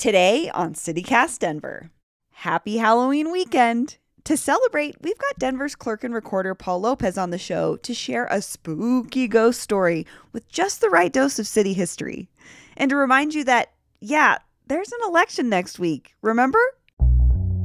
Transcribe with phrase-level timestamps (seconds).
[0.00, 1.90] Today on CityCast Denver.
[2.30, 3.98] Happy Halloween weekend.
[4.24, 8.26] To celebrate, we've got Denver's clerk and recorder Paul Lopez on the show to share
[8.30, 12.30] a spooky ghost story with just the right dose of city history.
[12.78, 16.62] And to remind you that, yeah, there's an election next week, remember?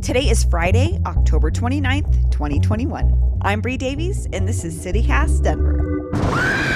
[0.00, 3.40] Today is Friday, October 29th, 2021.
[3.42, 6.69] I'm Bree Davies, and this is CityCast Denver.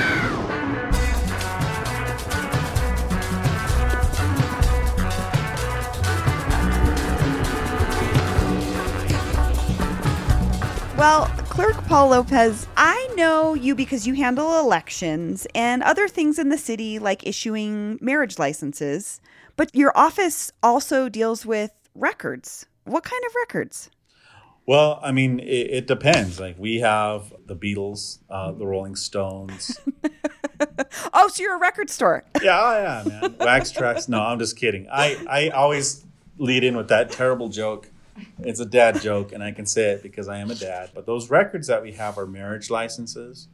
[11.04, 16.49] Well, Clerk Paul Lopez, I know you because you handle elections and other things in
[16.49, 19.21] the city like issuing marriage licenses,
[19.54, 22.64] but your office also deals with records.
[22.85, 23.90] What kind of records?
[24.64, 26.40] Well, I mean, it, it depends.
[26.40, 29.79] Like we have the Beatles, uh, the Rolling Stones.
[31.13, 32.25] oh, so you're a record store?
[32.42, 33.36] yeah, yeah, man.
[33.41, 34.08] Wax Trax.
[34.08, 34.89] No, I'm just kidding.
[34.91, 36.02] I I always
[36.38, 37.91] lead in with that terrible joke
[38.38, 40.90] it's a dad joke, and I can say it because I am a dad.
[40.94, 43.48] But those records that we have are marriage licenses,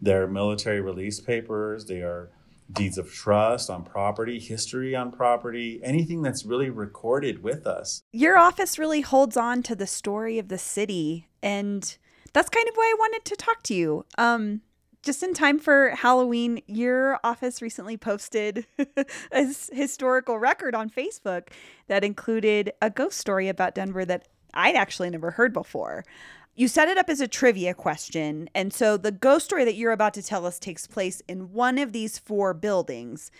[0.00, 2.30] they're military release papers, they are
[2.70, 8.02] deeds of trust on property, history on property, anything that's really recorded with us.
[8.12, 11.96] Your office really holds on to the story of the city, and
[12.32, 14.04] that's kind of why I wanted to talk to you.
[14.18, 14.60] Um,
[15.08, 18.66] just in time for Halloween, your office recently posted
[19.32, 21.48] a historical record on Facebook
[21.86, 26.04] that included a ghost story about Denver that I'd actually never heard before.
[26.56, 28.50] You set it up as a trivia question.
[28.54, 31.78] And so the ghost story that you're about to tell us takes place in one
[31.78, 33.30] of these four buildings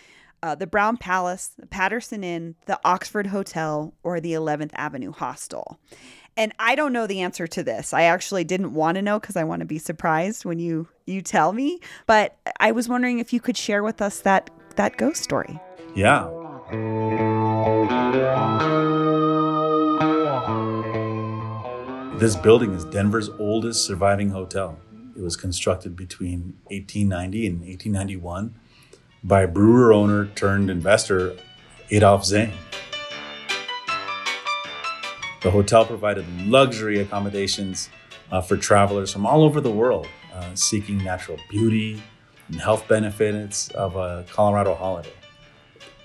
[0.43, 5.79] uh, the Brown Palace, the Patterson Inn, the Oxford Hotel, or the 11th Avenue Hostel.
[6.39, 7.93] And I don't know the answer to this.
[7.93, 11.21] I actually didn't want to know because I want to be surprised when you you
[11.21, 11.81] tell me.
[12.07, 15.59] But I was wondering if you could share with us that that ghost story.
[15.97, 16.29] Yeah.
[22.19, 24.79] This building is Denver's oldest surviving hotel.
[25.17, 28.55] It was constructed between 1890 and 1891
[29.25, 31.37] by brewer owner turned investor
[31.91, 32.53] Adolph Zang.
[35.41, 37.91] The hotel provided luxury accommodations
[38.33, 42.03] uh, for travelers from all over the world uh, seeking natural beauty
[42.49, 45.13] and health benefits of a Colorado holiday.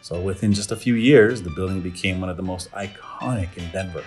[0.02, 3.72] So, within just a few years, the building became one of the most iconic in
[3.72, 4.04] Denver.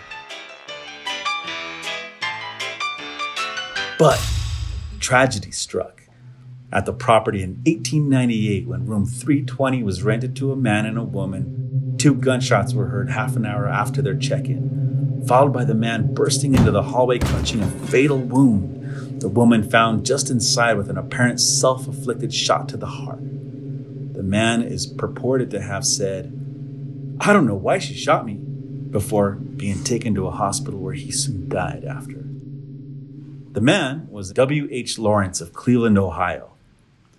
[3.99, 4.23] But
[5.01, 6.03] tragedy struck
[6.71, 11.03] at the property in 1898 when room 320 was rented to a man and a
[11.03, 11.97] woman.
[11.99, 14.87] Two gunshots were heard half an hour after their check in
[15.27, 19.21] followed by the man bursting into the hallway clutching a fatal wound.
[19.21, 23.21] The woman found just inside with an apparent self afflicted shot to the heart.
[24.15, 26.33] The man is purported to have said,
[27.21, 31.11] I don't know why she shot me, before being taken to a hospital where he
[31.11, 32.25] soon died after.
[33.53, 34.99] The man was W.H.
[34.99, 36.53] Lawrence of Cleveland, Ohio,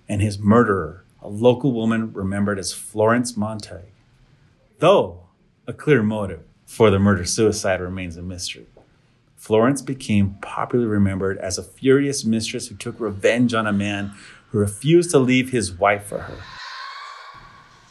[0.07, 3.91] and his murderer, a local woman remembered as Florence Montague.
[4.79, 5.28] Though
[5.68, 8.67] a clear motive for the murder suicide remains a mystery.
[9.38, 14.13] Florence became popularly remembered as a furious mistress who took revenge on a man
[14.50, 16.38] who refused to leave his wife for her.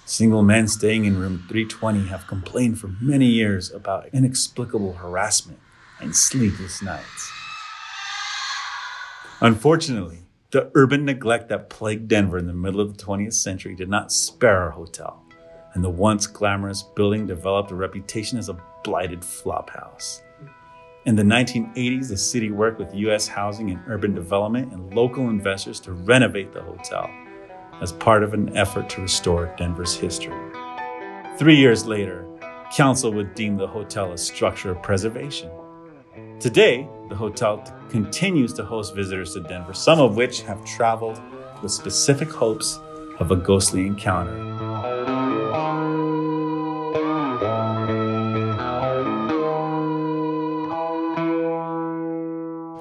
[0.04, 5.58] Single men staying in room 320 have complained for many years about inexplicable harassment
[5.98, 7.32] and sleepless nights.
[9.40, 10.18] Unfortunately,
[10.50, 14.12] the urban neglect that plagued Denver in the middle of the 20th century did not
[14.12, 15.25] spare our hotel
[15.76, 20.22] and the once glamorous building developed a reputation as a blighted flophouse.
[21.04, 23.28] In the 1980s, the city worked with U.S.
[23.28, 27.10] Housing and Urban Development and local investors to renovate the hotel
[27.82, 30.34] as part of an effort to restore Denver's history.
[31.38, 32.26] Three years later,
[32.72, 35.50] council would deem the hotel a structure of preservation.
[36.40, 41.20] Today, the hotel continues to host visitors to Denver, some of which have traveled
[41.62, 42.78] with specific hopes
[43.18, 44.65] of a ghostly encounter.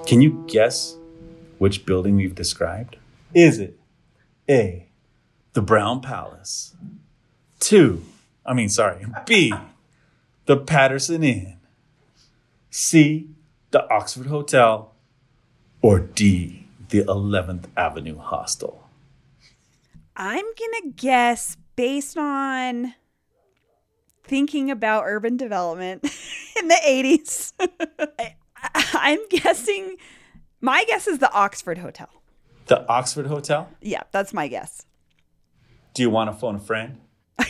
[0.06, 0.98] Can you guess
[1.58, 2.98] which building we've described?
[3.34, 3.80] Is it
[4.48, 4.88] A,
[5.54, 6.76] the Brown Palace?
[7.60, 8.04] Two,
[8.46, 9.52] I mean, sorry, B,
[10.46, 11.58] the Patterson Inn?
[12.70, 13.30] C,
[13.72, 14.94] the Oxford Hotel?
[15.82, 18.88] Or D, the 11th Avenue Hostel?
[20.16, 22.94] I'm going to guess based on
[24.24, 26.04] thinking about urban development
[26.60, 27.54] in the 80s.
[28.94, 29.96] I'm guessing.
[30.62, 32.10] My guess is the Oxford Hotel.
[32.68, 33.70] The Oxford Hotel?
[33.82, 34.86] Yeah, that's my guess.
[35.94, 37.00] Do you want to phone a friend?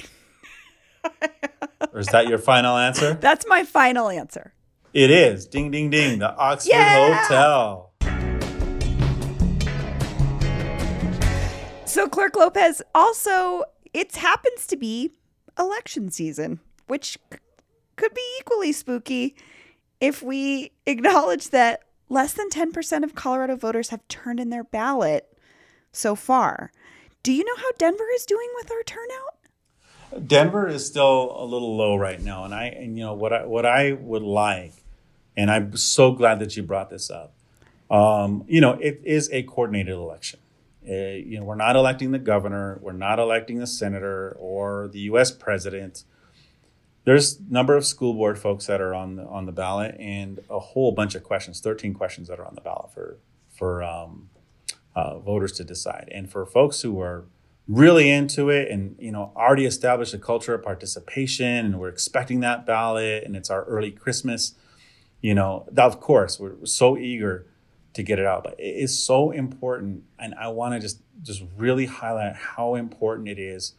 [1.93, 3.13] Or is that your final answer?
[3.13, 4.53] That's my final answer.
[4.93, 5.45] It is.
[5.45, 6.19] Ding, ding, ding.
[6.19, 7.21] The Oxford Yeah!
[7.23, 7.91] Hotel.
[11.85, 13.63] So, Clerk Lopez, also,
[13.93, 15.11] it happens to be
[15.57, 17.39] election season, which c-
[17.95, 19.35] could be equally spooky
[19.99, 25.27] if we acknowledge that less than 10% of Colorado voters have turned in their ballot
[25.91, 26.71] so far.
[27.23, 30.27] Do you know how Denver is doing with our turnout?
[30.27, 33.45] Denver is still a little low right now, and I and you know what I
[33.45, 34.73] what I would like,
[35.35, 37.33] and I'm so glad that you brought this up.
[37.89, 40.39] Um, you know, it is a coordinated election.
[40.87, 44.99] Uh, you know, we're not electing the governor, we're not electing the senator or the
[44.99, 45.31] U.S.
[45.31, 46.03] president.
[47.05, 50.59] There's number of school board folks that are on the on the ballot, and a
[50.59, 53.19] whole bunch of questions, 13 questions that are on the ballot for
[53.49, 54.29] for um,
[54.95, 56.09] uh, voters to decide.
[56.11, 57.25] And for folks who are
[57.67, 62.39] really into it and you know already established a culture of participation and we're expecting
[62.39, 64.53] that ballot and it's our early christmas
[65.19, 67.47] you know that of course we're so eager
[67.93, 71.43] to get it out but it is so important and i want to just just
[71.57, 73.73] really highlight how important it is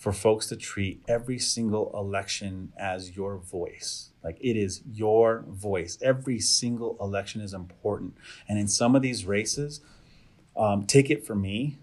[0.00, 4.10] for folks to treat every single election as your voice.
[4.24, 5.98] Like it is your voice.
[6.02, 8.16] Every single election is important.
[8.48, 9.80] And in some of these races
[10.56, 11.78] um, take it from me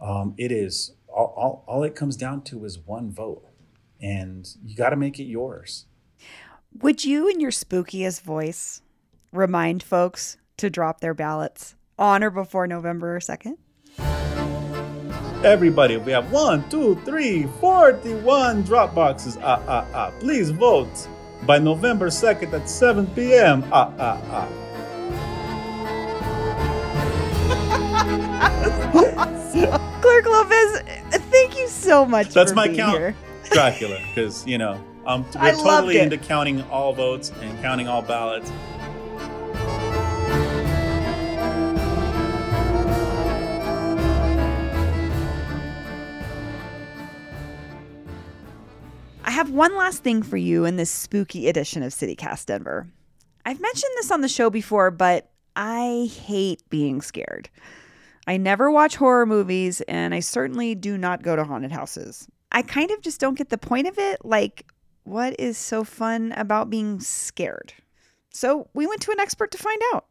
[0.00, 3.46] um, it is all, all, all it comes down to is one vote.
[4.00, 5.86] And you got to make it yours.
[6.80, 8.80] Would you, in your spookiest voice,
[9.32, 13.56] remind folks to drop their ballots on or before November 2nd?
[15.44, 19.38] Everybody we have one two three 41 drop boxes.
[19.42, 20.10] Ah ah ah.
[20.20, 21.08] Please vote
[21.44, 24.48] by november 2nd at 7 p.m ah ah ah.
[30.00, 30.82] Clerk Lopez,
[31.30, 32.98] thank you so much for that's my count.
[32.98, 33.14] here.
[33.52, 37.88] dracula because you know um, I we're loved totally into counting all votes and counting
[37.88, 38.50] all ballots
[49.40, 52.86] have one last thing for you in this spooky edition of CityCast Denver.
[53.46, 57.48] I've mentioned this on the show before, but I hate being scared.
[58.26, 62.28] I never watch horror movies, and I certainly do not go to haunted houses.
[62.52, 64.22] I kind of just don't get the point of it.
[64.26, 64.70] Like,
[65.04, 67.72] what is so fun about being scared?
[68.28, 70.04] So we went to an expert to find out.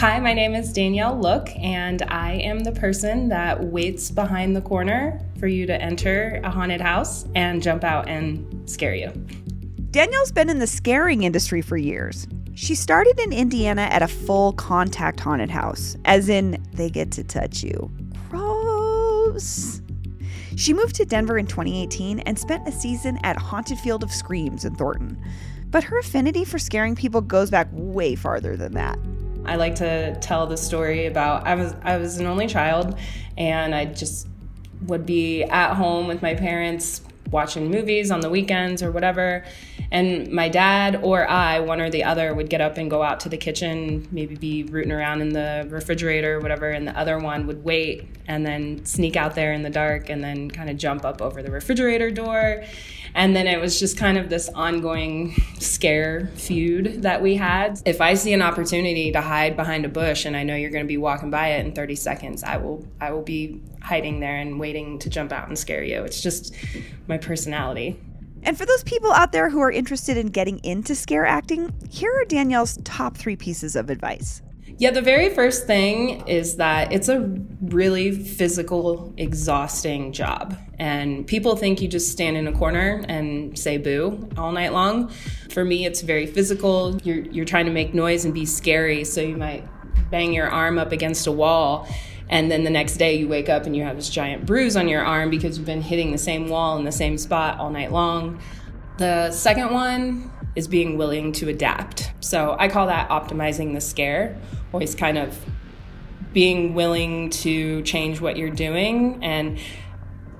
[0.00, 4.62] Hi, my name is Danielle Look, and I am the person that waits behind the
[4.62, 9.08] corner for you to enter a haunted house and jump out and scare you.
[9.90, 12.26] Danielle's been in the scaring industry for years.
[12.54, 17.22] She started in Indiana at a full contact haunted house, as in, they get to
[17.22, 17.90] touch you.
[18.30, 19.82] Gross.
[20.56, 24.64] She moved to Denver in 2018 and spent a season at Haunted Field of Screams
[24.64, 25.22] in Thornton.
[25.66, 28.98] But her affinity for scaring people goes back way farther than that.
[29.44, 32.98] I like to tell the story about I was I was an only child
[33.36, 34.28] and I just
[34.82, 39.44] would be at home with my parents watching movies on the weekends or whatever.
[39.92, 43.20] And my dad or I one or the other would get up and go out
[43.20, 47.18] to the kitchen maybe be rooting around in the refrigerator or whatever and the other
[47.18, 50.76] one would wait and then sneak out there in the dark and then kind of
[50.76, 52.62] jump up over the refrigerator door
[53.14, 57.80] and then it was just kind of this ongoing scare feud that we had.
[57.84, 60.84] If I see an opportunity to hide behind a bush and I know you're going
[60.84, 64.36] to be walking by it in 30 seconds, I will I will be hiding there
[64.36, 66.02] and waiting to jump out and scare you.
[66.04, 66.54] It's just
[67.08, 68.00] my personality.
[68.42, 72.12] And for those people out there who are interested in getting into scare acting, here
[72.12, 74.40] are Danielle's top three pieces of advice.
[74.80, 77.20] Yeah, the very first thing is that it's a
[77.60, 80.56] really physical, exhausting job.
[80.78, 85.08] And people think you just stand in a corner and say boo all night long.
[85.50, 86.98] For me, it's very physical.
[87.04, 89.68] You're, you're trying to make noise and be scary, so you might
[90.10, 91.86] bang your arm up against a wall.
[92.30, 94.88] And then the next day you wake up and you have this giant bruise on
[94.88, 97.92] your arm because you've been hitting the same wall in the same spot all night
[97.92, 98.40] long.
[98.96, 102.12] The second one is being willing to adapt.
[102.20, 104.36] So I call that optimizing the scare,
[104.72, 105.38] always kind of
[106.32, 109.58] being willing to change what you're doing and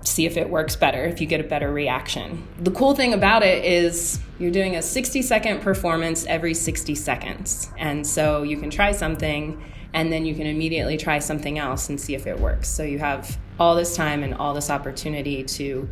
[0.02, 2.46] see if it works better, if you get a better reaction.
[2.58, 7.70] The cool thing about it is you're doing a 60 second performance every 60 seconds.
[7.76, 9.62] And so you can try something
[9.92, 12.68] and then you can immediately try something else and see if it works.
[12.68, 15.88] So you have all this time and all this opportunity to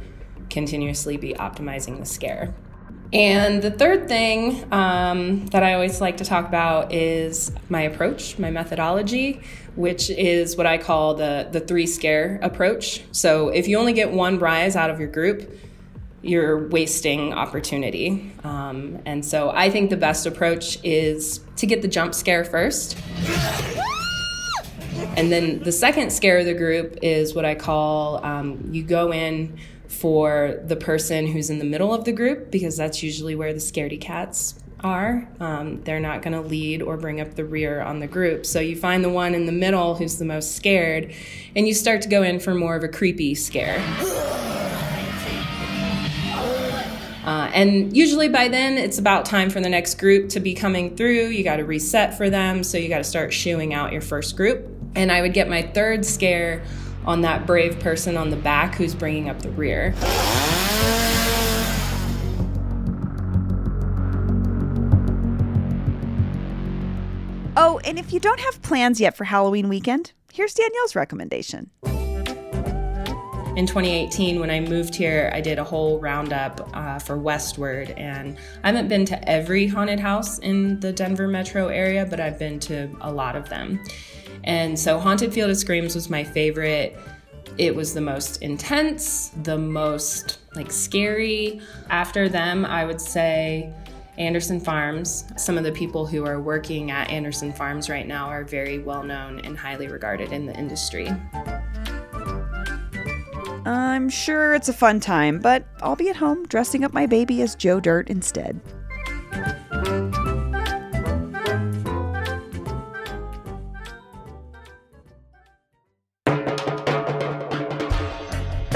[0.48, 2.54] continuously be optimizing the scare.
[3.12, 8.38] And the third thing um, that I always like to talk about is my approach,
[8.38, 9.40] my methodology,
[9.76, 13.02] which is what I call the, the three scare approach.
[13.12, 15.58] So if you only get one rise out of your group,
[16.20, 18.30] you're wasting opportunity.
[18.44, 22.98] Um, and so I think the best approach is to get the jump scare first.
[25.16, 29.12] And then the second scare of the group is what I call um, you go
[29.12, 29.58] in
[29.88, 33.58] for the person who's in the middle of the group because that's usually where the
[33.58, 35.28] scaredy cats are.
[35.40, 38.46] Um, they're not going to lead or bring up the rear on the group.
[38.46, 41.12] So you find the one in the middle who's the most scared,
[41.56, 43.82] and you start to go in for more of a creepy scare.
[47.24, 50.96] Uh, and usually by then, it's about time for the next group to be coming
[50.96, 51.26] through.
[51.26, 54.34] You got to reset for them, so you got to start shooing out your first
[54.34, 54.66] group.
[54.94, 56.62] And I would get my third scare
[57.08, 59.94] on that brave person on the back who's bringing up the rear.
[67.56, 71.70] Oh, and if you don't have plans yet for Halloween weekend, here's Danielle's recommendation.
[73.56, 78.36] In 2018, when I moved here, I did a whole roundup uh, for Westword, and
[78.62, 82.60] I haven't been to every haunted house in the Denver metro area, but I've been
[82.60, 83.82] to a lot of them.
[84.48, 86.98] And so, Haunted Field of Screams was my favorite.
[87.58, 91.60] It was the most intense, the most like scary.
[91.90, 93.70] After them, I would say
[94.16, 95.24] Anderson Farms.
[95.36, 99.02] Some of the people who are working at Anderson Farms right now are very well
[99.02, 101.08] known and highly regarded in the industry.
[103.66, 107.42] I'm sure it's a fun time, but I'll be at home dressing up my baby
[107.42, 108.58] as Joe Dirt instead.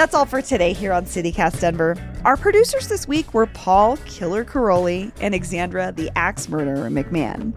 [0.02, 1.96] That's all for today here on CityCast Denver.
[2.24, 7.56] Our producers this week were Paul Killer Karolyi and Alexandra the Axe Murderer McMahon.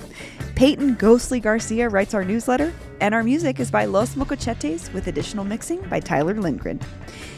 [0.53, 2.71] Peyton Ghostly Garcia writes our newsletter,
[3.01, 6.79] and our music is by Los Mocochetes with additional mixing by Tyler Lindgren.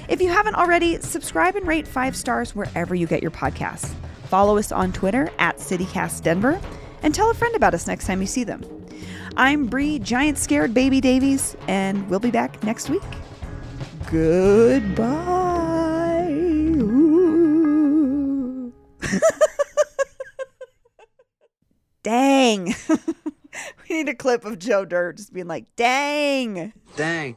[0.09, 3.95] If you haven't already, subscribe and rate five stars wherever you get your podcasts.
[4.25, 6.59] Follow us on Twitter at CityCast Denver,
[7.01, 8.61] and tell a friend about us next time you see them.
[9.37, 13.03] I'm Bree Giant Scared Baby Davies, and we'll be back next week.
[14.09, 15.27] Goodbye.
[22.03, 22.73] dang.
[23.89, 26.71] we need a clip of Joe Dirt just being like, dang.
[26.95, 27.35] Dang.